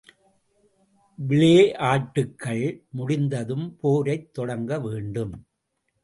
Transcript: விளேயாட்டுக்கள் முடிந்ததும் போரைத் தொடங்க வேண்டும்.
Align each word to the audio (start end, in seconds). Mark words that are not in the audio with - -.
விளேயாட்டுக்கள் 1.19 2.63
முடிந்ததும் 2.89 3.77
போரைத் 3.83 4.31
தொடங்க 4.31 4.79
வேண்டும். 4.79 5.33